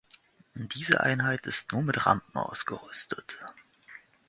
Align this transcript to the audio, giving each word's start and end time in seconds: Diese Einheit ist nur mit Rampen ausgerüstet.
Diese 0.55 1.01
Einheit 1.01 1.45
ist 1.45 1.71
nur 1.71 1.83
mit 1.83 2.07
Rampen 2.07 2.35
ausgerüstet. 2.39 3.37